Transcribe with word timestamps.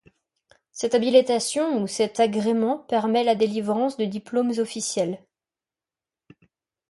Cette 0.71 0.95
habilitation 0.95 1.79
ou 1.79 1.85
cet 1.85 2.19
agrément 2.19 2.79
permet 2.79 3.23
la 3.23 3.35
délivrance 3.35 3.97
de 3.97 4.05
diplômes 4.05 4.53
officiels. 4.57 5.23